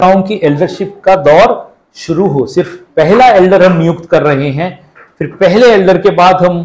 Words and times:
की 0.00 0.34
एल्डरशिप 0.44 1.00
का 1.04 1.14
दौर 1.16 1.52
शुरू 1.96 2.26
हो। 2.28 2.44
सिर्फ़ 2.46 2.74
पहला 2.96 3.26
एल्डर 3.26 3.62
हम 3.64 3.76
नियुक्त 3.76 4.04
कर 4.06 4.22
रहे 4.22 4.48
हैं, 4.50 4.68
फिर 5.18 5.28
पहले 5.40 5.66
एल्डर 5.74 5.98
के 5.98 6.10
बाद 6.16 6.42
हम 6.44 6.58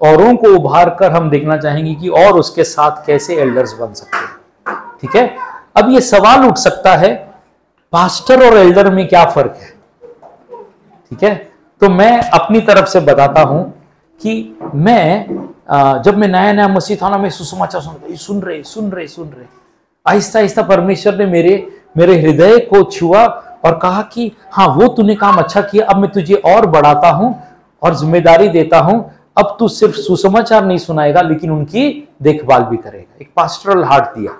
औरों 0.00 0.34
को 0.36 0.48
उभार 0.56 0.90
कर 0.98 1.12
हम 1.12 1.30
देखना 1.30 1.56
चाहेंगे 1.56 1.94
कि 1.94 2.08
और 2.08 2.38
उसके 2.38 2.64
साथ 2.64 3.04
कैसे 3.06 3.36
एल्डर्स 3.42 3.72
बन 3.78 3.92
सकते 3.92 4.16
हैं। 4.16 4.80
ठीक 5.00 5.16
है? 5.16 5.36
अब 5.76 5.90
ये 5.90 6.00
सवाल 6.00 6.44
उठ 6.48 6.56
सकता 6.58 6.94
है 6.96 7.14
पास्टर 7.92 8.44
और 8.46 8.56
एल्डर 8.58 8.90
में 8.90 9.06
क्या 9.08 9.24
फ़र्क 9.26 9.56
है? 9.60 9.70
ठीक 11.12 11.24
है? 11.24 11.34
तो 11.82 11.88
मैं 11.88 12.20
अपनी 12.30 12.60
तरफ़ 12.62 12.88
से 12.88 13.00
बताता 13.02 13.42
हूँ 13.42 13.62
कि 14.20 14.58
मैं 14.74 16.02
जब 16.02 16.18
मैं 16.18 16.28
नया 16.28 16.52
नया 16.52 16.68
मसीह 16.68 16.96
था 17.02 17.08
ना 17.10 17.18
मैं 17.18 17.30
सुसमाचार 17.30 17.80
सुन 17.80 18.16
सुन 18.16 18.42
रहे 18.42 18.62
सुन 18.64 18.90
रहे 18.90 19.06
सुन 19.06 19.28
रहे 19.28 19.46
आहिस्ता 20.06 20.38
आहिस्ता 20.38 20.62
परमेश्वर 20.64 21.16
ने 21.18 21.26
मेरे 21.26 21.56
मेरे 21.96 22.20
हृदय 22.20 22.58
को 22.70 22.82
छुआ 22.82 23.24
और 23.64 23.78
कहा 23.78 24.02
कि 24.04 24.30
हाँ 24.52 24.66
वो 24.68 24.88
तूने 24.88 25.14
काम 25.14 25.36
अच्छा 25.36 25.60
किया, 25.60 25.86
अब 25.86 25.96
मैं 25.96 26.10
तुझे 26.12 26.34
और 26.34 26.66
बढ़ाता 26.66 27.10
हूँ 27.10 27.34
और 27.82 27.94
ज़िम्मेदारी 27.94 28.48
देता 28.48 28.78
हूँ। 28.78 29.04
अब 29.38 29.56
तू 29.58 29.68
सिर्फ़ 29.68 29.96
सुसमाचार 29.96 30.64
नहीं 30.64 30.78
सुनाएगा, 30.78 31.20
लेकिन 31.20 31.50
उनकी 31.50 32.08
देखभाल 32.22 32.62
भी 32.62 32.76
करेगा। 32.76 33.18
एक 33.20 33.30
पास्टरल 33.36 33.84
हार्ट 33.84 34.18
दिया। 34.18 34.32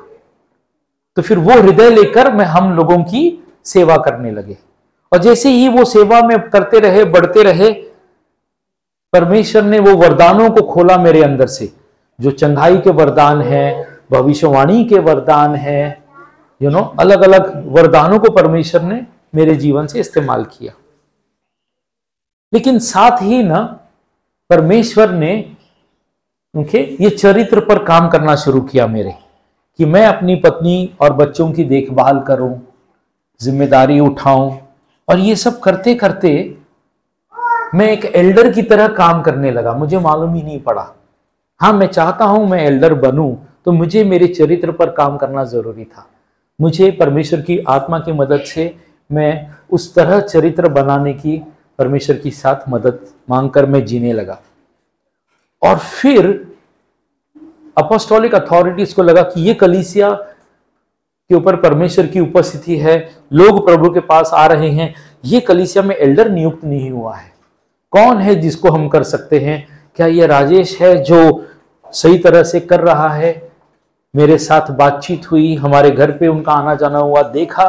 तो 1.16 1.22
फिर 1.22 1.38
वो 1.38 1.52
हृदय 1.52 1.90
लेकर 1.90 2.32
मैं 2.32 2.44
हम 2.44 2.72
लोगों 2.76 3.02
की 3.04 3.42
सेवा 3.64 3.96
करने 3.96 4.30
लगे। 4.30 4.56
और 5.12 5.18
जैसे 5.18 5.50
ही 5.50 5.68
वो 5.68 5.84
सेवा 5.84 6.20
में 6.22 6.38
करते 6.50 6.78
रहे, 6.78 7.04
बढ़ते 7.04 7.42
रहे, 7.42 7.70
परमेश्वर 9.12 9.62
ने 9.62 9.78
वो 9.78 9.94
वरदानों 9.96 10.48
को 10.50 10.62
खोला 10.62 10.96
मेरे 10.98 11.22
अंदर 11.22 11.46
से, 11.46 11.72
जो 12.18 12.30
चंगाई 12.30 12.76
के 12.76 12.90
वरदान 12.90 13.42
है, 13.42 13.86
भविष्यवाणी 14.12 14.84
के 14.84 14.98
वरदान 14.98 15.54
है 15.54 16.05
यू 16.60 16.70
नो 16.70 16.80
अलग 17.00 17.22
अलग 17.22 17.52
वरदानों 17.68 18.18
को 18.18 18.30
परमेश्वर 18.32 18.82
ने 18.82 19.00
मेरे 19.34 19.54
जीवन 19.56 19.86
से 19.86 20.00
इस्तेमाल 20.00 20.44
किया। 20.46 20.72
लेकिन 22.52 22.78
साथ 22.80 23.22
ही 23.22 23.42
ना, 23.42 23.60
परमेश्वर 24.50 25.10
ने 25.12 25.32
उनके 26.54 26.78
ये 27.00 27.10
चरित्र 27.10 27.60
पर 27.60 27.82
काम 27.84 28.08
करना 28.08 28.34
शुरू 28.36 28.60
किया 28.62 28.86
मेरे, 28.88 29.14
कि 29.78 29.84
मैं 29.84 30.04
अपनी 30.06 30.34
पत्नी 30.36 30.90
और 31.00 31.12
बच्चों 31.14 31.50
की 31.52 31.64
देखभाल 31.66 32.20
करूँ, 32.28 32.60
ज़िम्मेदारी 33.40 33.98
उठाऊं, 34.00 34.50
और 35.08 35.18
ये 35.18 35.36
सब 35.36 35.58
करते 35.60 35.94
करते 35.96 36.32
मैं 37.74 37.86
एक 37.88 38.04
एल्डर 38.06 38.52
की 38.52 38.62
तरह 38.64 38.88
काम 38.94 39.22
करने 39.22 39.50
लगा। 39.50 39.72
मुझे 39.74 39.98
मालूम 40.00 40.34
ही 40.34 40.42
नहीं 40.42 40.60
पड़ा। 40.62 40.92
हाँ 41.60 41.72
मैं 41.72 41.86
चाहता 41.88 42.24
हूँ 42.24 42.46
मैं 42.48 42.60
एल्डर 42.60 42.94
बनूं 42.96 43.34
तो 43.64 43.72
मुझे 43.72 44.04
मेरे 44.04 44.26
चरित्र 44.28 44.72
पर 44.72 44.90
काम 44.92 45.16
करना 45.16 45.44
ज़रूरी 45.46 45.84
था। 45.84 46.08
मुझे 46.60 46.90
परमेश्वर 46.90 47.40
की 47.40 47.58
आत्मा 47.58 47.98
की 47.98 48.12
मदद 48.12 48.40
से 48.40 48.76
मैं 49.12 49.50
उस 49.70 49.94
तरह 49.94 50.20
चरित्र 50.20 50.68
बनाने 50.68 51.12
की 51.12 51.42
परमेश्वर 51.78 52.16
की 52.16 52.30
साथ 52.30 52.56
मदद 52.68 53.06
मांगकर 53.30 53.66
मैं 53.66 53.84
जीने 53.84 54.12
लगा। 54.12 54.40
और 55.62 55.78
फिर 55.78 56.52
अपोस्टोलिक 57.78 58.34
अथॉरिटीज 58.34 58.92
को 58.92 59.02
लगा 59.02 59.22
कि 59.22 59.40
ये 59.40 59.54
कलीसिया 59.54 60.10
के 60.10 61.34
ऊपर 61.34 61.56
परमेश्वर 61.56 62.06
की 62.06 62.20
उपस्थिति 62.20 62.76
है, 62.76 63.10
लोग 63.32 63.66
प्रभु 63.66 63.90
के 63.90 64.00
पास 64.00 64.30
आ 64.34 64.46
रहे 64.46 64.70
हैं, 64.70 64.94
ये 65.24 65.40
कलीसिया 65.40 65.84
में 65.84 65.96
एल्डर 65.96 66.30
नियुक्त 66.30 66.64
नहीं 66.64 66.90
हुआ 66.90 67.16
है। 67.16 67.32
कौन 67.90 68.18
है 68.18 68.34
जिसको 68.34 68.70
हम 68.70 68.88
कर 68.88 69.02
सकते 69.02 69.38
हैं? 69.38 69.66
क्या 69.96 70.06
ये 70.06 70.26
राजेश 70.26 70.82
है 70.82 71.02
जो 71.02 71.48
सही 71.92 72.18
तरह 72.18 72.42
से 72.42 72.60
कर 72.60 72.80
रहा 72.80 73.08
है? 73.08 73.45
मेरे 74.14 74.36
साथ 74.38 74.70
बातचीत 74.72 75.30
हुई, 75.30 75.54
हमारे 75.54 75.90
घर 75.90 76.10
पे 76.10 76.28
उनका 76.28 76.52
आना 76.52 76.74
जाना 76.74 76.98
हुआ, 76.98 77.22
देखा 77.22 77.64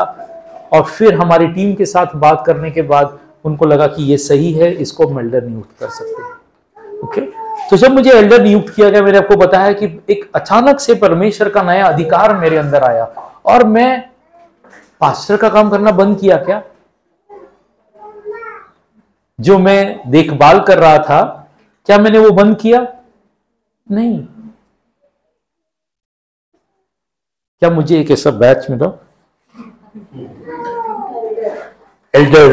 और 0.73 0.83
फिर 0.83 1.13
हमारी 1.13 1.47
टीम 1.47 1.73
के 1.75 1.85
साथ 1.85 2.15
बात 2.15 2.43
करने 2.45 2.71
के 2.71 2.81
बाद 2.83 3.17
उनको 3.45 3.65
लगा 3.65 3.87
कि 3.87 4.03
ये 4.03 4.17
सही 4.17 4.51
है, 4.53 4.71
इसको 4.73 5.07
हम 5.07 5.19
एल्डर 5.19 5.43
नियुक्त 5.43 5.79
कर 5.79 5.89
सकते 5.89 6.23
हैं। 6.23 6.99
ओके 6.99 7.21
तो 7.69 7.77
जब 7.77 7.91
मुझे 7.91 8.11
एल्डर 8.11 8.41
नियुक्त 8.43 8.73
किया 8.75 8.89
गया, 8.89 9.01
मैंने 9.01 9.17
आपको 9.17 9.35
बताया 9.35 9.73
कि 9.73 9.85
एक 10.09 10.29
अचानक 10.35 10.79
से 10.79 10.95
परमेश्वर 10.95 11.49
का 11.49 11.61
नया 11.63 11.85
अधिकार 11.85 12.35
मेरे 12.37 12.57
अंदर 12.57 12.83
आया 12.83 13.03
और 13.45 13.63
मैं 13.65 14.09
पास्टर 15.01 15.37
का 15.37 15.49
काम 15.49 15.69
करना 15.69 15.91
बंद 15.91 16.19
किया 16.19 16.37
क्या? 16.37 16.61
जो 19.39 19.57
मैं 19.59 20.11
देखभाल 20.11 20.59
कर 20.59 20.77
रहा 20.77 20.97
था, 20.99 21.21
क्या 21.89 21.97
मैंने 21.97 22.19
वो 22.19 22.31
बंद 22.31 22.57
किया? 22.57 22.85
नहीं। 23.87 24.25
क्या 27.61 27.69
मुझे 27.69 27.99
एक 27.99 28.11
ऐसा 28.11 28.31
बैच 28.31 28.65
मिला? 28.69 28.87
एल्डर 32.13 32.51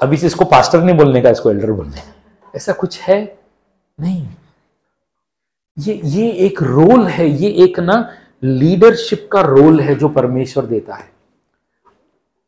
अभी 0.00 0.16
से 0.16 0.26
इसको 0.26 0.44
पास्टर 0.44 0.82
नहीं 0.82 0.96
बोलने 0.96 1.20
का 1.22 1.30
इसको 1.30 1.50
एल्डर 1.50 1.70
बोलने। 1.70 1.96
का 1.96 2.50
ऐसा 2.54 2.72
कुछ 2.72 3.00
है? 3.00 3.18
नहीं। 3.98 4.26
ये 5.76 6.00
ये 6.04 6.30
एक 6.46 6.62
रोल 6.62 7.06
है 7.08 7.28
ये 7.28 7.50
एक 7.64 7.78
ना 7.80 7.96
लीडरशिप 8.42 9.28
का 9.32 9.40
रोल 9.40 9.80
है 9.80 9.94
जो 9.94 10.08
परमेश्वर 10.08 10.66
देता 10.66 10.94
है। 10.94 11.08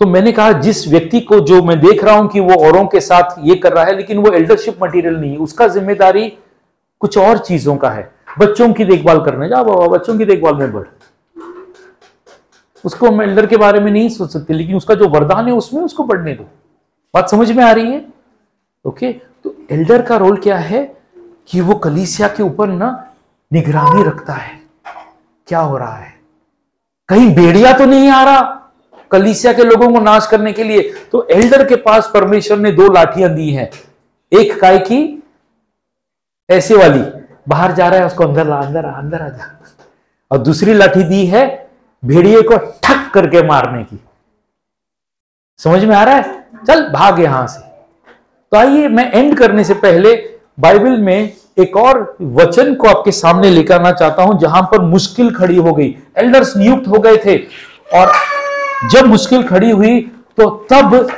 तो 0.01 0.07
मैंने 0.07 0.33
कहा 0.33 0.53
जिस 0.61 0.87
व्यक्ति 0.89 1.21
को 1.21 1.41
जो 1.43 1.63
मैं 1.63 1.79
देख 1.81 2.05
रहा 2.05 2.15
हूँ 2.15 2.29
कि 2.29 2.41
वो 2.41 2.55
औरों 2.67 2.87
के 2.87 3.01
साथ 3.01 3.37
ये 3.45 3.55
कर 3.57 3.73
रहा 3.73 3.85
है 3.85 3.97
लेकिन 3.97 4.19
वो 4.19 4.33
एल्डरशिप 4.33 4.83
मटेरियल 4.83 5.17
नहीं 5.17 5.33
है 5.33 5.39
उसका 5.41 5.69
ज़िम्मेदारी 5.69 6.29
कुछ 7.03 7.19
और 7.19 7.39
चीज़ों 7.41 7.77
का 7.77 7.91
है। 7.91 8.11
बच्चों 8.39 8.73
की 8.73 8.85
देखभाल 8.85 9.25
करने, 9.25 9.49
जा 9.49 9.63
बाबा, 9.63 9.87
बच्चों 9.87 10.19
की 10.19 10.25
देखभाल 10.25 10.55
में 10.55 10.73
बढ़। 10.73 10.87
उसको 12.85 13.09
हम 13.09 13.23
एल्डर 13.23 13.47
के 13.47 13.57
बारे 13.57 13.81
में 13.81 13.93
नहीं 13.93 14.09
सोच 14.09 14.33
सकते, 14.33 14.55
लेकिन 14.55 14.77
उसका 14.77 14.95
जो 14.95 15.09
वरदान 15.09 15.47
है 15.47 15.53
उसमें 15.53 15.83
उसको 15.83 16.05
बढ़ने 16.05 16.35
दो। 16.35 16.45
बात 17.15 17.31
समझ 17.31 17.53
में 17.53 17.65
आ 17.65 17.73
रही 17.73 17.93
है? 17.93 18.07
ओके 18.85 19.13
तो 19.13 19.55
एल्डर 19.71 20.03
का 20.03 20.17
रोल 20.17 20.37
क्या 20.37 20.57
है? 20.59 20.97
कि 21.49 21.61
वो 21.61 21.75
कलीसिया 21.75 22.29
के 22.29 22.43
ऊपर 22.43 22.69
ना 22.69 23.15
निगरानी 23.53 24.03
रखता 24.03 24.33
है। 24.33 24.61
क्या 25.47 25.61
हो 25.61 25.77
रहा 25.77 25.97
है? 25.97 26.21
कहीं 27.09 27.35
बेड़िया 27.35 27.73
तो 27.73 27.85
नहीं 27.85 28.09
आ 28.09 28.25
रहा 28.25 28.73
कलीसिया 29.11 29.53
के 29.53 29.65
लोगों 29.65 29.93
को 29.93 30.01
नाश 30.01 30.27
करने 30.27 30.53
के 30.53 30.65
लिए? 30.65 30.95
तो 31.13 31.27
एल्डर 31.31 31.69
के 31.69 31.77
पास 31.77 32.11
परमेश्वर 32.15 32.59
ने 32.59 32.73
दो 32.73 32.93
लाठियाँ 32.93 33.31
दी 33.31 33.51
हैं। 33.51 33.71
एक 34.33 34.61
काय 34.61 34.79
की? 34.79 35.23
ऐसे 36.51 36.75
वाली। 36.75 37.22
बाहर 37.47 37.73
जा 37.73 37.89
रहा 37.89 38.01
है, 38.01 38.07
उसको 38.07 38.25
अंदर 38.25 38.47
ला, 38.47 38.57
अंदर 38.57 38.85
आ 38.85 38.93
अंदर 38.93 39.23
आ 39.23 39.29
जा। 39.29 39.59
और 40.31 40.39
दूसरी 40.39 40.75
लाठी 40.75 41.03
दी 41.03 41.25
है 41.27 41.47
भेड़िए 42.03 42.43
को 42.43 42.57
ठक 42.57 43.11
करके 43.15 43.43
मारने 43.43 43.83
की। 43.85 44.01
समझ 45.61 45.85
में 45.85 45.95
आ 45.97 46.03
रहा 46.05 46.15
है? 46.15 46.41
चल, 46.67 46.89
भाग 46.89 47.21
यहाँ 47.21 47.47
से। 47.47 47.61
तो 48.53 48.57
आइए, 48.57 48.89
मैं 48.89 49.11
एंड 49.13 49.37
करने 49.39 49.65
से 49.65 49.75
पहले 49.75 50.15
बाइबल 50.61 50.97
में 50.99 51.33
एक 51.59 51.77
और 51.77 52.17
वचन 52.23 52.75
को 52.75 52.89
आपके 52.89 53.13
सामने 53.13 53.51
लेकर 53.51 53.75
आना 53.75 53.93
चाहता 53.93 54.23
हूँ, 54.23 54.39
जहाँ 54.39 54.63
पर 54.63 54.81
मुश्किल 54.81 55.35
खड़ी 55.35 55.57
हो 55.57 55.73
गई। 55.73 55.97
एल्डर्स 56.17 56.57
नियुक्त 56.57 56.89
हो 56.89 56.99
गए 56.99 57.17
थे। 57.17 57.37
और 57.95 58.13
जब 58.91 59.07
मुश्किल 59.07 59.43
खड़ी 59.43 59.71
हुई 59.71 60.01
तो 60.37 60.49
तब 60.71 61.09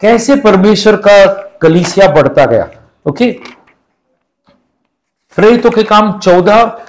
कैसे 0.00 0.36
परमेश्वर 0.36 0.96
का 0.96 1.24
कलीसिया 1.62 2.08
बढ़ता 2.08 2.44
गया? 2.46 2.68
ओके? 3.06 3.30
प्रेरितों 5.36 5.70
के 5.70 5.82
काम 5.84 6.12
चौदह 6.18 6.80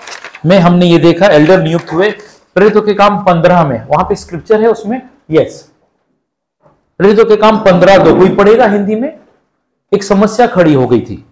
में 0.45 0.57
हमने 0.59 0.85
ये 0.85 0.97
देखा, 0.97 1.27
एल्डर 1.27 1.61
नियुक्त 1.63 1.91
हुए। 1.93 2.09
प्रेरितों 2.55 2.81
के 2.81 2.93
काम 2.93 3.23
पंद्रह 3.25 3.63
में। 3.67 3.85
वहाँ 3.87 4.05
पे 4.09 4.15
स्क्रिप्चर 4.15 4.61
है 4.61 4.67
उसमें 4.67 5.01
यस 5.31 5.59
प्रेरितों 6.99 7.25
के 7.25 7.35
काम 7.37 7.59
पंद्रह 7.65 7.97
दो। 7.97 8.15
कोई 8.15 8.35
पढ़ेगा 8.35 8.67
हिंदी 8.67 8.95
में? 8.95 9.19
एक 9.91 10.03
समस्या 10.03 10.47
खड़ी 10.47 10.73
हो 10.73 10.87
गई 10.87 11.01
थी। 11.01 11.25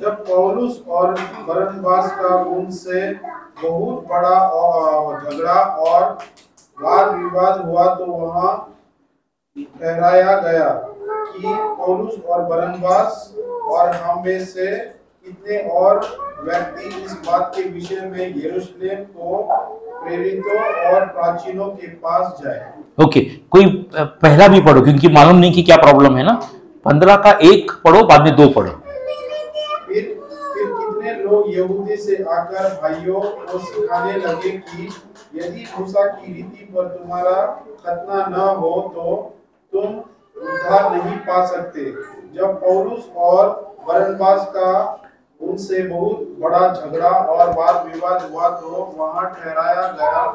जब 0.00 0.24
पौलुस 0.26 0.82
और 0.88 1.12
बरनबास 1.48 2.10
का 2.12 2.34
उनसे 2.34 3.12
बहुत 3.62 4.06
बड़ा 4.10 4.36
झगड़ा 5.20 5.60
और 5.86 6.02
वाद 6.78 7.14
विवाद 7.14 7.60
हुआ 7.60 7.86
तो 7.94 8.04
वहाँ 8.04 8.52
ठहराया 9.80 10.36
गया 10.40 10.68
कि 11.04 11.42
पौलुस 11.76 12.18
और 12.24 12.42
बरनबास 12.44 13.34
और 13.38 13.90
हम 13.90 14.22
में 14.24 14.44
से 14.44 14.76
कितने 14.76 15.58
और 15.70 15.98
व्यक्ति 16.44 16.88
इस 17.04 17.12
बात 17.26 17.52
के 17.56 17.62
विषय 17.62 18.00
में 18.00 18.34
यरूशलेम 18.36 19.02
को 19.16 19.42
प्रेरितों 20.02 20.58
और 20.92 21.06
प्राचीनों 21.06 21.68
के 21.70 21.86
पास 21.86 22.40
जाए? 22.44 22.72
ओके 22.98 23.20
okay, 23.20 23.24
कोई 23.50 23.66
पहला 23.96 24.48
भी 24.48 24.60
पढ़ो 24.60 24.82
क्योंकि 24.82 25.08
मालूम 25.08 25.36
नहीं 25.36 25.52
कि 25.52 25.62
क्या 25.62 25.76
प्रॉब्लम 25.76 26.16
है 26.16 26.24
ना। 26.24 26.34
पंद्रह 26.84 27.16
का 27.16 27.32
एक 27.42 27.72
पढ़ो 27.84 28.04
बाद 28.04 28.22
में 28.22 28.34
दो 28.36 28.48
पढ़ो। 28.48 28.70
फिर 29.88 30.04
फिर 30.54 30.66
कितने 30.66 31.14
लोग 31.22 31.52
यहूदी 31.54 31.96
से 31.96 32.22
आकर 32.30 32.68
भाइयों 32.82 33.20
को 33.20 33.58
सिखाने 33.58 34.16
लगे 34.18 34.50
कि 34.50 34.88
यदि 35.34 35.66
मूसा 35.78 36.06
की 36.06 36.32
रीति 36.32 36.72
पर 36.74 36.88
तुम्हारा 36.88 37.42
खतना 37.86 38.26
न 38.26 38.56
हो 38.56 38.80
तो 38.94 39.36
तुम 39.72 39.84
उद्धार 39.84 40.90
नहीं 40.92 41.16
पा 41.18 41.44
सकते। 41.46 41.84
जब 42.34 42.60
पौलुस 42.60 43.08
और 43.16 43.48
बरनबास 43.88 44.46
का 44.56 44.70
उनसे 45.40 45.82
बहुत 45.82 46.36
बड़ा 46.38 46.68
झगड़ा 46.72 47.08
और 47.08 47.50
वाद 47.50 47.86
विवाद 47.86 48.22
हुआ 48.22 48.48
तो 48.50 48.84
वहाँ 48.96 49.24
ठहराया 49.34 49.86
गया 49.92 50.26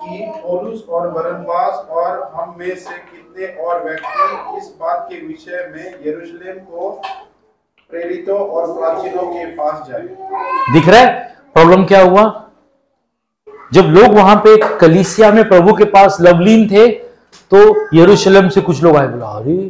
कि 0.00 0.32
पौलुस 0.42 0.84
और 0.88 1.08
बरनबास 1.10 1.86
और 1.90 2.22
हम 2.34 2.54
में 2.58 2.74
से 2.76 2.96
कितने 2.96 3.46
और 3.64 3.82
व्यक्ति 3.84 4.58
इस 4.58 4.72
बात 4.80 5.06
के 5.10 5.26
विषय 5.26 5.70
में 5.74 6.06
यरूशलेम 6.06 6.58
को 6.64 6.90
प्रेरितों 7.90 8.38
और 8.38 8.72
प्राचीनों 8.78 9.22
के 9.22 9.44
पास 9.56 9.86
जाए। 9.88 10.02
दिख 10.72 10.88
रहा 10.88 11.00
है? 11.00 11.36
प्रॉब्लम 11.54 11.84
क्या 11.84 12.02
हुआ? 12.02 12.24
जब 13.72 13.82
लोग 13.90 14.14
वहाँ 14.14 14.36
पे 14.36 14.56
कलीसिया 14.78 15.30
में 15.32 15.48
प्रभु 15.48 15.74
के 15.74 15.84
पास 15.90 16.16
लवलीन 16.20 16.68
थे 16.70 16.86
तो 17.54 17.86
यरूशलेम 17.96 18.48
से 18.48 18.60
कुछ 18.60 18.82
लोग 18.82 18.96
आए, 18.96 19.06
बोला, 19.06 19.26
अरे, 19.26 19.68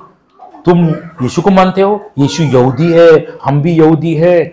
तुम 0.66 0.88
यीशु 1.22 1.42
को 1.42 1.50
मानते 1.50 1.82
हो? 1.82 2.10
यीशु 2.18 2.42
यहूदी 2.42 2.92
है, 2.92 3.26
हम 3.44 3.62
भी 3.62 3.72
यहूदी 3.72 4.14
है। 4.14 4.44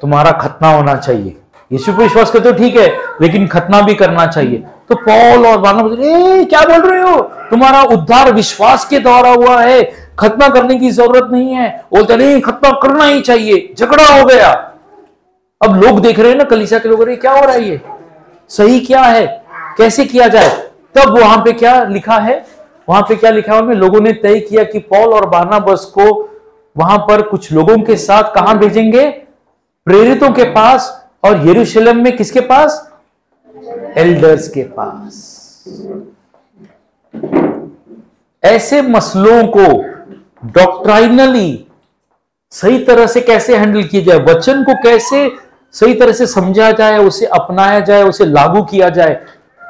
तुम्हारा 0.00 0.30
खतना 0.30 0.68
होना 0.68 0.96
चाहिए। 0.96 1.36
यीशु 1.72 1.92
पर 1.92 1.98
विश्वास 1.98 2.30
करते 2.30 2.48
हो, 2.48 2.54
ठीक 2.54 2.76
है, 2.76 2.96
लेकिन 3.22 3.46
खतना 3.46 3.80
भी 3.80 3.94
करना 3.94 4.26
चाहिए। 4.26 4.64
तो 4.88 4.94
पॉल 4.94 5.46
और 5.46 5.58
बारना 5.58 5.82
बोले 5.82 6.44
क्या 6.44 6.60
बोल 6.60 6.90
रहे 6.90 7.02
हो? 7.02 7.20
तुम्हारा 7.20 7.82
उद्धार 7.82 8.32
विश्वास 8.32 8.84
के 8.84 8.98
द्वारा 8.98 9.30
हुआ 9.30 9.62
है। 9.62 9.92
खतना 10.18 10.48
करने 10.48 10.74
की 10.74 10.90
ज़रूरत 10.90 11.28
नहीं 11.32 11.54
है। 11.54 11.84
बोलते 11.94 12.16
नहीं 12.16 12.40
खतना 12.40 12.70
करना 12.70 13.04
ही 13.04 13.20
चाहिए। 13.20 13.74
झगड़ा 13.78 14.20
हो 14.20 14.24
गया। 14.24 14.50
अब 15.64 15.74
लोग 15.74 16.00
देख 16.00 16.18
रहे 16.18 16.30
हैं 16.30 16.38
ना 16.38 16.44
कलिसा 16.44 16.78
के 16.78 16.88
लोग 16.88 17.08
क्या 17.08 17.32
हो 17.32 17.44
रहा 17.44 17.52
है 17.52 17.68
ये? 17.68 17.80
सही 18.48 18.80
क्या 18.80 19.02
है? 19.02 19.44
कैसे 19.78 20.04
किया 20.04 20.28
जाए? 20.28 20.63
तब 20.94 21.18
वहाँ 21.18 21.38
पे 21.44 21.52
क्या 21.52 21.82
लिखा 21.84 22.18
है? 22.18 22.44
वहाँ 22.88 23.02
पे 23.02 23.16
क्या 23.16 23.30
लिखा 23.30 23.54
है 23.54 23.74
लोगों 23.74 24.00
ने 24.00 24.12
तय 24.12 24.40
किया 24.40 24.64
कि 24.64 24.78
पॉल 24.78 25.12
और 25.14 25.28
बारनाबस 25.28 25.84
को 25.98 26.30
वहाँ 26.76 26.98
पर 26.98 27.22
कुछ 27.22 27.52
लोगों 27.52 27.76
के 27.78 27.96
साथ 27.96 28.34
कहाँ 28.34 28.58
भेजेंगे? 28.58 29.10
प्रेरितों 29.86 30.30
के 30.30 30.44
पास 30.44 31.06
और 31.24 31.48
यरूशलेम 31.48 32.02
में 32.04 32.16
किसके 32.16 32.40
पास? 32.40 32.90
एल्डर्स 33.96 34.48
के 34.48 34.62
पास। 34.62 35.30
ऐसे 38.44 38.82
मसलों 38.82 39.46
को 39.46 39.66
डॉक्ट्राइनली 40.44 41.66
सही 42.52 42.78
तरह 42.78 43.06
से 43.06 43.20
कैसे 43.20 43.56
हैंडल 43.56 43.82
किया 43.82 44.02
जाए? 44.02 44.18
वचन 44.18 44.64
को 44.64 44.74
कैसे 44.74 45.30
सही 45.72 45.94
तरह 45.94 46.12
से 46.12 46.26
समझा 46.26 46.70
जाए, 46.72 46.98
उसे 46.98 47.26
अपनाया 47.26 47.80
जाए, 47.80 48.02
उसे 48.02 48.24
लागू 48.24 48.62
किया 48.62 48.88
जाए? 48.88 49.20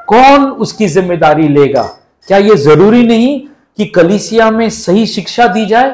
कौन 0.07 0.43
उसकी 0.43 0.87
ज़िम्मेदारी 0.87 1.47
लेगा? 1.47 1.83
क्या 2.27 2.37
यह 2.37 2.55
ज़रूरी 2.55 3.03
नहीं 3.03 3.39
कि 3.77 3.85
कलिसिया 3.85 4.49
में 4.51 4.69
सही 4.69 5.05
शिक्षा 5.07 5.47
दी 5.47 5.65
जाए? 5.65 5.91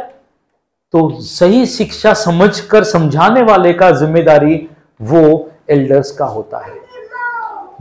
तो 0.94 1.10
सही 1.22 1.66
शिक्षा 1.66 2.14
समझकर 2.14 2.84
समझाने 2.84 3.42
वाले 3.42 3.74
का 3.74 3.92
ज़िम्मेदारी 3.92 4.56
वो 5.00 5.52
एल्डर्स 5.70 6.12
का 6.12 6.26
होता 6.26 6.66
है। 6.66 6.80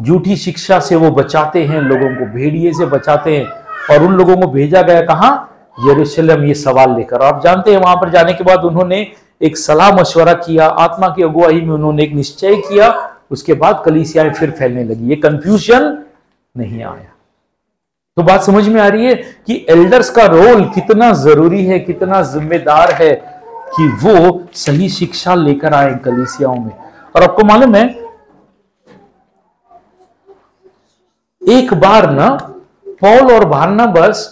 झूठी 0.00 0.36
शिक्षा 0.36 0.78
से 0.80 0.96
वो 0.96 1.10
बचाते 1.10 1.64
हैं, 1.64 1.80
लोगों 1.80 2.14
को 2.16 2.26
भेड़िए 2.34 2.72
से 2.72 2.86
बचाते 2.86 3.36
हैं। 3.36 3.46
और 3.90 4.02
उन 4.02 4.12
लोगों 4.12 4.36
को 4.36 4.46
भेजा 4.46 4.82
गया 4.82 5.00
कहा? 5.00 5.28
यरूशलेम। 5.86 6.44
ये 6.44 6.54
सवाल 6.54 6.94
लेकर। 6.96 7.22
आप 7.22 7.42
जानते 7.44 7.72
हैं, 7.72 7.78
वहाँ 7.78 7.96
पर 7.96 8.10
जाने 8.10 8.32
के 8.32 8.44
बाद 8.44 8.64
उन्होंने 8.64 9.06
एक 9.40 9.56
सलाह 9.58 9.90
मशवरा 9.96 10.32
किया। 10.36 10.66
आत्मा 10.66 11.08
की 11.08 11.22
अगुवाई 11.22 11.60
में 11.60 11.74
उन्होंने 11.74 12.02
एक 12.02 12.12
निश्चय 12.14 12.56
किया। 12.58 12.92
उसके 13.30 13.54
बाद 13.54 13.82
कलीसियाएँ 13.84 14.30
फिर 14.30 14.50
फैलने 14.50 14.84
लगी। 14.84 15.08
ये 15.10 15.16
कंफ्यूजन 15.16 15.96
नहीं 16.54 16.82
आया। 16.82 17.12
तो 18.16 18.22
बात 18.22 18.42
समझ 18.42 18.66
में 18.68 18.80
आ 18.80 18.86
रही 18.88 19.06
है 19.06 19.14
कि 19.46 19.66
एल्डर्स 19.70 20.10
का 20.10 20.24
रोल 20.26 20.64
कितना 20.70 21.12
ज़रूरी 21.14 21.64
है 21.66 21.78
कितना 21.80 22.20
जिम्मेदार 22.22 22.92
है 22.92 23.12
कि 23.68 23.86
वो 24.02 24.48
सही 24.56 24.88
शिक्षा 24.88 25.34
लेकर 25.34 25.74
आए 25.74 25.94
कलीसियाओं 26.04 26.56
में। 26.56 26.72
और 27.16 27.22
आपको 27.22 27.44
मालूम 27.44 27.74
है 27.74 27.88
एक 31.42 31.72
बार 31.74 32.10
ना 32.10 32.28
पॉल 33.02 33.32
और 33.32 33.44
बस 33.90 34.26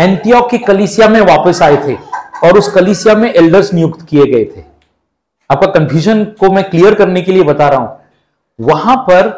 एंटियोक 0.00 0.50
की 0.50 0.58
कलिसिया 0.58 1.08
में 1.08 1.20
वापस 1.20 1.62
आए 1.62 1.76
थे 1.86 1.94
और 2.46 2.58
उस 2.58 2.72
कलिसिया 2.72 3.14
में 3.14 3.32
एल्डर्स 3.32 3.72
नियुक्त 3.74 4.06
किए 4.06 4.24
गए 4.26 4.44
थे। 4.44 4.64
आपका 5.50 5.66
कंफ्यूजन 5.70 6.24
को 6.40 6.50
मैं 6.52 6.68
क्लियर 6.70 6.94
करने 6.94 7.22
के 7.22 7.32
लिए 7.32 7.42
बता 7.42 7.68
रहा 7.68 7.80
हूँ। 7.80 8.66
वहाँ 8.66 8.96
पर 9.08 9.30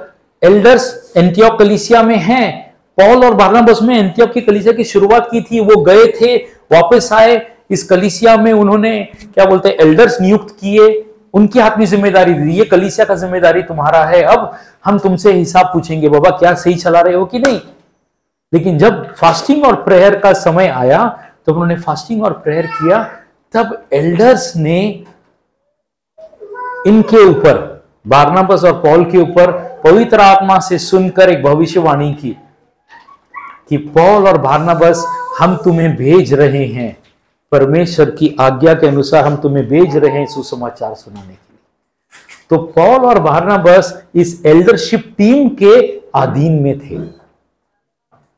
एल्डर्स 0.44 1.12
एंटियोक 1.17 1.58
कलिसिया 1.58 2.02
में 2.02 2.17
हैं। 2.19 2.75
पॉल 2.99 3.25
और 3.25 3.35
बारनाबस 3.35 3.79
में 3.82 3.96
एंटियोक 3.96 4.32
की 4.32 4.41
कलिसिया 4.41 4.73
की 4.73 4.85
शुरुआत 4.85 5.29
की 5.31 5.41
थी, 5.43 5.61
वो 5.61 5.82
गए 5.82 6.06
थे, 6.20 6.37
वापस 6.73 7.12
आए। 7.12 7.41
इस 7.70 7.82
कलिसिया 7.88 8.37
में 8.37 8.52
उन्होंने, 8.52 8.99
क्या 9.25 9.44
बोलते 9.44 9.69
हैं 9.69 9.76
एल्डर्स 9.79 10.20
नियुक्त 10.20 10.55
किए। 10.61 11.05
उनकी 11.35 11.58
हाथ 11.58 11.79
में 11.79 11.85
ज़िम्मेदारी 11.87 12.35
दी 12.35 12.52
ये 12.52 12.64
कलिसिया 12.64 13.05
का 13.06 13.14
ज़िम्मेदारी 13.14 13.62
तुम्हारा 13.62 14.05
है। 14.05 14.23
अब 14.25 14.52
हम 14.85 14.99
तुमसे 14.99 15.32
हिसाब 15.32 15.67
पूछेंगे, 15.67 16.08
बाबा, 16.08 16.31
क्या 16.31 16.55
सही 16.55 16.75
चला 16.75 17.00
रहे 17.00 17.14
हो 17.14 17.25
कि 17.25 17.38
नहीं? 17.38 17.61
लेकिन 18.52 18.79
जब 18.79 19.14
फास्टिंग 19.14 19.64
और 19.64 19.82
प्रेयर 19.82 20.19
का 20.19 20.32
समय 20.35 20.69
आया 20.69 21.06
तो 21.46 21.52
उन्होंने 21.52 21.76
फास्टिंग 21.76 22.23
और 22.25 22.32
प्रेयर 22.35 22.67
किया, 22.69 23.02
तब 23.55 23.82
एल्डर्स 23.93 24.52
ने 24.56 24.81
इनके 26.87 27.25
ऊपर 27.25 27.58
बारनाबस 28.06 28.64
और 28.64 28.73
पॉल 28.82 29.05
के 29.05 29.19
ऊपर 29.19 29.52
पवित्र 29.84 30.20
आत्मा 30.20 30.58
से 30.58 30.78
सुनकर 30.78 31.31
एक 31.31 31.42
भविष्यवाणी 31.42 32.12
की, 32.14 32.36
कि 33.69 33.76
पॉल 33.76 34.26
और 34.28 34.38
बारनाबस 34.38 35.04
हम 35.38 35.56
तुम्हें 35.56 35.94
भेज 35.96 36.32
रहे 36.34 36.64
हैं। 36.66 36.96
परमेश्वर 37.52 38.10
की 38.10 38.34
आज्ञा 38.40 38.75
के 38.75 38.86
अनुसार 38.86 39.25
हम 39.25 39.36
तुम्हें 39.36 39.66
भेज 39.69 39.96
रहे 39.96 40.12
हैं 40.12 40.26
सुसमाचार 40.26 40.94
सुनाने 40.94 41.22
के 41.22 41.28
लिए। 41.28 41.58
तो 42.50 42.58
पॉल 42.72 43.04
और 43.06 43.19
बारनाबस 43.19 43.92
इस 44.14 44.40
एल्डरशिप 44.46 45.14
टीम 45.19 45.48
के 45.62 45.76
अधीन 46.14 46.60
में 46.62 46.78
थे। 46.81 46.96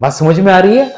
बात 0.00 0.12
समझ 0.12 0.38
में 0.40 0.52
आ 0.52 0.58
रही 0.58 0.78
है? 0.78 0.94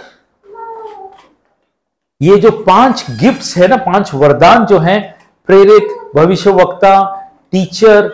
ये 2.21 2.37
जो 2.37 2.51
पाँच 2.51 3.05
गिफ्ट्स 3.21 3.57
है 3.59 3.69
ना, 3.69 3.77
पाँच 3.77 4.15
वरदान 4.15 4.67
जो 4.67 4.79
हैं, 4.79 5.15
प्रेरित 5.49 5.89
भविष्य 6.17 6.51
वक्ता 6.53 6.95
टीचर 7.53 8.11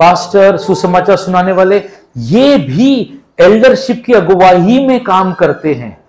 पास्टर, 0.00 0.56
सुसमाचार 0.56 1.16
सुनाने 1.16 1.52
वाले, 1.52 1.82
ये 2.16 2.58
भी 2.58 3.20
एल्डरशिप 3.40 4.02
की 4.06 4.12
अगुवाही 4.12 4.86
में 4.86 5.04
काम 5.04 5.32
करते 5.32 5.74
हैं। 5.74 6.04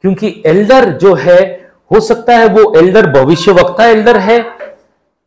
क्योंकि 0.00 0.42
एल्डर 0.46 0.90
जो 0.90 1.14
है, 1.14 1.70
हो 1.92 2.00
सकता 2.00 2.36
है 2.36 2.46
वो 2.46 2.78
एल्डर 2.78 3.06
भविष्य 3.06 3.52
वक्ता 3.52 3.86
एल्डर 3.86 4.16
है, 4.16 4.42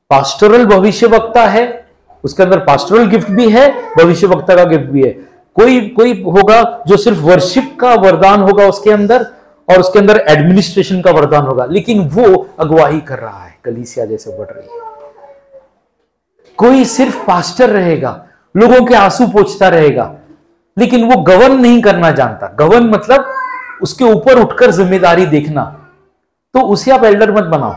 पास्टरल 0.10 0.66
भविष्य 0.66 1.08
वक्ता 1.08 1.46
है, 1.48 1.86
उसके 2.24 2.44
अंदर 2.44 2.60
पास्टरल 2.60 3.06
गिफ्ट 3.06 3.32
भी 3.32 3.50
है 3.50 3.72
भविष्य 3.98 4.28
वक्ता 4.28 4.56
का 4.56 4.64
गिफ्ट 4.64 4.86
भी 4.86 5.02
है। 5.04 5.10
कोई 5.56 5.90
कोई 5.90 6.24
होगा 6.24 6.84
जो 6.88 6.98
सिर्फ़ 6.98 7.20
वर्शिप 7.20 7.78
का 7.80 7.94
वरदान 7.94 8.40
होगा 8.40 8.68
उसके 8.68 8.92
अंदर, 8.92 9.28
और 9.70 9.80
उसके 9.80 10.00
अंदर 10.00 10.26
एडमिनिस्ट्रेशन 10.30 11.02
का 11.02 11.12
वरदान 11.12 11.44
होगा, 11.44 11.66
लेकिन 11.66 12.00
वो 12.00 12.50
अगुवाही 12.60 13.00
कर 13.02 13.20
रहा 13.20 13.44
है, 13.44 13.58
कलीसिया 13.66 14.06
जैसे 14.06 14.38
बढ़ 14.38 14.48
रही 14.48 14.76
है। 14.76 14.95
कोई 16.60 16.84
सिर्फ़ 16.88 17.26
पास्टर 17.26 17.70
रहेगा, 17.70 18.22
लोगों 18.56 18.86
के 18.86 18.96
आँसू 18.96 19.28
पोछता 19.28 19.68
रहेगा, 19.70 20.14
लेकिन 20.78 21.04
वो 21.04 21.22
गवर्न 21.24 21.60
नहीं 21.62 21.82
करना 21.82 22.12
जानता। 22.12 22.48
गवर्न 22.60 22.90
मतलब 22.90 23.34
उसके 23.82 24.06
ऊपर 24.06 24.40
उठकर 24.40 24.72
ज़िम्मेदारी 24.72 25.26
देखना। 25.26 25.64
तो 26.56 26.62
उसे 26.64 26.92
आप 26.92 27.04
एल्डर 27.04 27.32
मत 27.32 27.44
बनाओ, 27.46 27.74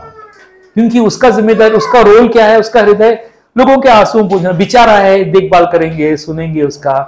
क्योंकि 0.75 0.99
उसका 0.99 1.29
ज़िम्मेदारी, 1.29 1.75
उसका 1.75 2.01
रोल 2.01 2.27
क्या 2.27 2.45
है, 2.45 2.59
उसका 2.59 2.81
हृदय, 2.81 3.19
लोगों 3.55 3.77
के 3.77 3.89
आँसू 3.89 4.23
पूछना। 4.23 4.51
बिचारा 4.53 4.93
है, 4.93 5.23
देखभाल 5.23 5.65
करेंगे, 5.65 6.15
सुनेंगे 6.17 6.63
उसका। 6.63 6.99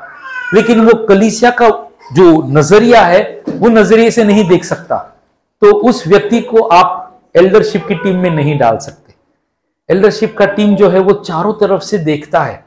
लेकिन 0.54 0.86
वो 0.86 0.94
कलीसिया 1.06 1.52
का 1.52 1.70
जो 2.14 2.26
नज़रिया 2.50 3.02
है, 3.02 3.22
वो 3.50 3.70
नज़रिए 3.70 4.12
से 4.12 4.24
नहीं 4.24 4.48
देख 4.48 4.64
सकता। 4.66 4.98
तो 5.62 5.72
उस 5.80 6.06
व्यक्ति 6.08 6.40
को 6.42 6.62
आप 6.68 7.22
एल्डरशिप 7.36 7.88
की 7.88 7.96
टीम 7.96 8.18
में 8.18 8.30
नहीं 8.30 8.58
डाल 8.60 8.78
सकते। 8.78 9.11
एल्डरशिप 9.92 10.36
का 10.38 10.46
टीम 10.48 10.76
जो 10.76 10.90
है 10.90 11.00
वो 11.00 11.14
चारों 11.14 11.54
तरफ़ 11.54 11.82
से 11.82 11.98
देखता 12.00 12.44
है, 12.44 12.64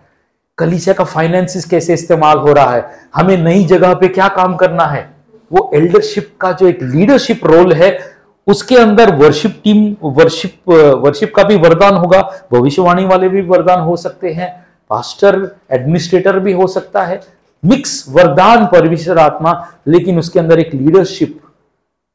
कलीसिया 0.59 0.95
का 0.95 1.05
फाइनेंसिस 1.05 1.65
कैसे 1.65 1.95
इस्तेमाल 1.95 2.39
हो 2.39 2.53
रहा 2.53 2.73
है, 2.73 2.91
हमें 3.15 3.37
नई 3.37 3.65
जगह 3.65 3.95
पे 3.95 4.09
क्या 4.09 4.29
काम 4.31 4.57
करना 4.57 4.85
है। 4.85 5.09
वो 5.51 5.71
एल्डरशिप 5.75 6.37
का 6.41 6.53
जो 6.53 6.69
एक 6.69 6.83
लीडरशिप 6.83 7.47
रोल 7.47 7.73
है, 7.73 7.99
उसके 8.47 8.77
अंदर 8.77 9.15
वर्शिप 9.17 9.61
टीम 9.65 9.97
वर्शिप 10.05 10.71
वर्शिप 10.99 11.35
का 11.35 11.43
भी 11.43 11.57
वरदान 11.57 11.95
होगा, 11.95 12.21
भविष्यवाणी 12.53 13.05
वाले 13.07 13.29
भी 13.29 13.43
वरदान 13.43 13.81
हो 13.81 13.97
सकते 13.97 14.33
हैं 14.33 14.53
पास्टर 14.91 15.49
एडमिनिस्ट्रेटर 15.73 16.39
भी 16.39 16.53
हो 16.53 16.67
सकता 16.67 17.03
है। 17.03 17.21
मिक्स 17.63 18.05
वरदान 18.09 18.67
परमेश्वर 18.67 19.19
आत्मा, 19.19 19.53
लेकिन 19.89 20.19
उसके 20.19 20.41
अंदर 20.41 20.61
एक 20.61 20.75
लीडरशिप 20.75 21.39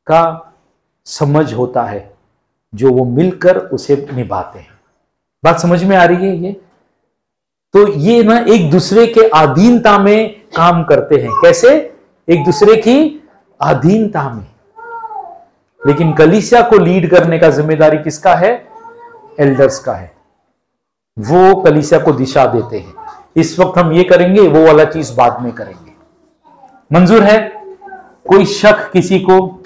का 0.08 0.54
समझ 1.08 1.54
होता 1.54 1.84
है, 1.84 2.12
जो 2.74 2.92
वो 2.92 3.06
मिलकर 3.06 3.58
उसे 3.58 4.06
निभाते 4.14 4.60
हैं। 4.60 4.79
बात 5.44 5.60
समझ 5.60 5.84
में 5.84 5.98
आ 5.98 6.06
रही 6.06 6.28
है 6.28 6.38
ये? 6.38 6.52
तो 7.74 7.88
ये 7.88 8.24
ना 8.24 8.40
एक 8.40 8.72
दूसरे 8.72 9.08
के 9.08 9.22
अधीनता 9.22 9.98
में 9.98 10.42
काम 10.56 10.84
करते 10.84 11.16
हैं। 11.16 11.30
कैसे? 11.32 11.96
एक 12.30 12.46
दूसरे 12.46 12.76
की 12.76 13.28
अधीनता 13.62 14.34
में। 14.34 14.48
लेकिन 15.88 16.14
कलिसिया 16.14 16.62
को 16.62 16.78
लीड 16.78 17.12
करने 17.12 17.40
का 17.40 17.50
ज़िम्मेदारी 17.50 17.98
किसका 17.98 18.36
है? 18.36 18.68
एल्डर्स 19.40 19.80
का 19.80 19.94
है। 19.94 20.16
वो 21.20 21.56
कलिसिया 21.56 22.00
को 22.00 22.12
दिशा 22.12 22.46
देते 22.46 22.80
हैं। 22.80 22.94
इस 23.36 23.60
वक्त 23.60 23.78
हम 23.78 23.92
ये 23.92 24.04
करेंगे, 24.04 24.42
वो 24.42 24.66
वाला 24.66 24.84
चीज़ 24.84 25.16
बाद 25.16 25.42
में 25.42 25.52
करेंगे। 25.52 25.92
मंजूर 26.94 27.24
है? 27.24 27.50
कोई 28.28 28.46
शक 28.46 28.92
किसी 28.92 29.20
को? 29.20 29.64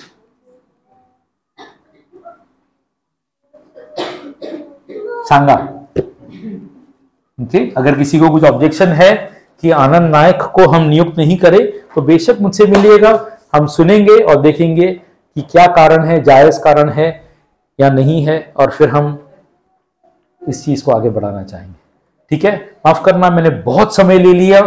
सांगा। 5.23 5.55
ठीक 7.39 7.73
अगर 7.77 7.95
किसी 7.95 8.19
को 8.19 8.29
कुछ 8.29 8.43
ऑब्जेक्शन 8.43 8.87
है 8.93 9.13
कि 9.63 9.71
आनंद 9.71 10.11
नायक 10.11 10.41
को 10.55 10.67
हम 10.67 10.83
नियुक्त 10.83 11.17
नहीं 11.17 11.37
करें 11.37 11.61
तो 11.95 12.01
बेशक 12.01 12.37
मुझसे 12.41 12.65
मिलिएगा। 12.65 13.11
हम 13.55 13.67
सुनेंगे 13.67 14.17
और 14.17 14.41
देखेंगे 14.41 14.87
कि 14.91 15.41
क्या 15.41 15.65
कारण 15.67 16.03
है, 16.05 16.21
जायज़ 16.23 16.59
कारण 16.59 16.89
है 16.89 17.07
या 17.79 17.89
नहीं 17.89 18.23
है, 18.25 18.53
और 18.57 18.71
फिर 18.71 18.89
हम 18.89 19.17
इस 20.41 20.63
चीज़ 20.65 20.83
को 20.85 20.91
आगे 20.91 21.09
बढ़ाना 21.09 21.43
चाहेंगे। 21.43 21.75
ठीक 22.31 22.45
है? 22.45 22.55
माफ़ 22.85 23.03
करना, 23.03 23.29
मैंने 23.29 23.49
बहुत 23.49 23.95
समय 23.95 24.17
ले 24.19 24.33
लिया। 24.33 24.61